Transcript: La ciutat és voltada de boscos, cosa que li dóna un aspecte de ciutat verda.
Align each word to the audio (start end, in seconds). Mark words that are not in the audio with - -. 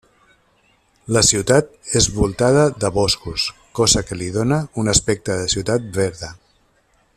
La 1.17 1.21
ciutat 1.27 1.69
és 1.99 2.07
voltada 2.15 2.63
de 2.85 2.91
boscos, 2.97 3.45
cosa 3.81 4.03
que 4.09 4.19
li 4.23 4.33
dóna 4.39 4.61
un 4.85 4.93
aspecte 4.97 5.37
de 5.43 5.47
ciutat 5.57 5.87
verda. 6.01 6.35